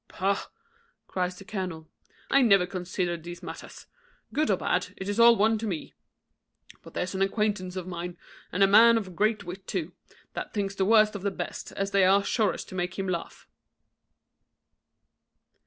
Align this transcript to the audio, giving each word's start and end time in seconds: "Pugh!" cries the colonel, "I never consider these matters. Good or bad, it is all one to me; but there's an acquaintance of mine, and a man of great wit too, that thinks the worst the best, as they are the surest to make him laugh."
"Pugh!" 0.07 0.47
cries 1.05 1.37
the 1.37 1.45
colonel, 1.45 1.87
"I 2.31 2.41
never 2.41 2.65
consider 2.65 3.17
these 3.17 3.43
matters. 3.43 3.85
Good 4.33 4.49
or 4.49 4.57
bad, 4.57 4.95
it 4.97 5.07
is 5.07 5.19
all 5.19 5.35
one 5.35 5.59
to 5.59 5.67
me; 5.67 5.93
but 6.81 6.95
there's 6.95 7.13
an 7.13 7.21
acquaintance 7.21 7.75
of 7.75 7.85
mine, 7.85 8.17
and 8.51 8.63
a 8.63 8.67
man 8.67 8.97
of 8.97 9.15
great 9.15 9.43
wit 9.43 9.67
too, 9.67 9.93
that 10.33 10.55
thinks 10.55 10.73
the 10.73 10.85
worst 10.85 11.13
the 11.13 11.29
best, 11.29 11.71
as 11.73 11.91
they 11.91 12.03
are 12.03 12.21
the 12.21 12.25
surest 12.25 12.67
to 12.69 12.73
make 12.73 12.97
him 12.97 13.07
laugh." 13.07 13.47